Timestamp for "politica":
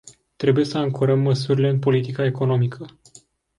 1.79-2.25